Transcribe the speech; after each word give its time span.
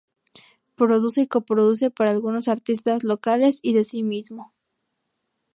Produce 0.73 1.21
y 1.21 1.27
co-produce 1.27 1.91
para 1.91 2.09
algunos 2.09 2.47
artistas 2.47 3.03
locales 3.03 3.59
y 3.61 3.73
de 3.75 3.83
sí 3.83 4.01
mismo. 4.01 4.51